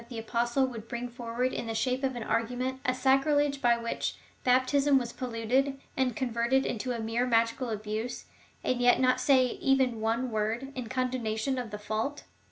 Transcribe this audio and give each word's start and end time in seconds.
a 0.01 0.01
likely 0.03 0.15
thing 0.17 0.23
tliat 0.23 0.25
tlie 0.25 0.29
Apostle 0.29 0.65
would 0.65 0.87
bring 0.87 1.07
forward 1.09 1.53
in 1.53 1.67
the 1.67 1.75
shape 1.75 2.03
of 2.03 2.15
an 2.15 2.23
argument 2.23 2.79
a 2.83 2.89
sacrilege^ 2.91 3.61
by 3.61 3.77
which 3.77 4.15
baptism 4.43 4.97
was 4.97 5.13
polluted, 5.13 5.79
and 5.95 6.15
converted 6.15 6.65
into 6.65 6.91
a 6.91 6.99
mere 6.99 7.27
magical 7.27 7.69
abuse, 7.69 8.25
and 8.63 8.81
yet 8.81 8.99
not 8.99 9.21
say 9.21 9.45
even 9.61 10.01
one 10.01 10.31
word 10.31 10.71
in 10.73 10.89
condemnation 10.89 11.59
of 11.59 11.69
the 11.69 11.77
fault 11.77 12.23